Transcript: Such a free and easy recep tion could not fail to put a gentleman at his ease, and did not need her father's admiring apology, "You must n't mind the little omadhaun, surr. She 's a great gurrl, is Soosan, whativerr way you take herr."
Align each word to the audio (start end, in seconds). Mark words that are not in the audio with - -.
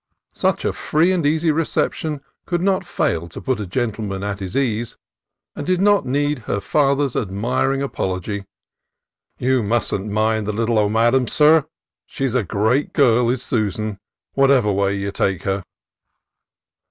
Such 0.33 0.65
a 0.65 0.73
free 0.73 1.11
and 1.11 1.27
easy 1.27 1.49
recep 1.51 1.93
tion 1.93 2.21
could 2.47 2.63
not 2.63 2.87
fail 2.87 3.29
to 3.29 3.39
put 3.39 3.59
a 3.59 3.67
gentleman 3.67 4.23
at 4.23 4.39
his 4.39 4.57
ease, 4.57 4.97
and 5.55 5.63
did 5.63 5.79
not 5.79 6.07
need 6.07 6.39
her 6.39 6.59
father's 6.59 7.15
admiring 7.15 7.83
apology, 7.83 8.45
"You 9.37 9.61
must 9.61 9.93
n't 9.93 10.07
mind 10.09 10.47
the 10.47 10.53
little 10.53 10.77
omadhaun, 10.79 11.27
surr. 11.27 11.67
She 12.07 12.27
's 12.27 12.33
a 12.33 12.41
great 12.41 12.93
gurrl, 12.93 13.31
is 13.31 13.43
Soosan, 13.43 13.99
whativerr 14.35 14.73
way 14.75 14.95
you 14.97 15.11
take 15.11 15.43
herr." 15.43 15.63